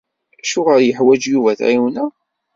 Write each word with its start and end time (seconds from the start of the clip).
Acuɣer 0.43 0.79
i 0.81 0.85
yeḥwaǧ 0.87 1.21
Yuba 1.27 1.49
ad 1.51 1.57
t-ɛiwneɣ? 1.59 2.09